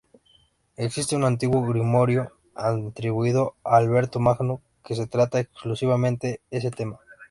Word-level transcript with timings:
Existe 0.77 1.15
un 1.15 1.23
antiguo 1.25 1.61
grimorio 1.63 2.31
atribuido 2.55 3.53
a 3.63 3.75
Alberto 3.77 4.19
Magno 4.19 4.59
que 4.83 4.95
trata 5.05 5.39
exhaustivamente 5.41 6.41
ese 6.49 6.71
tema. 6.71 6.99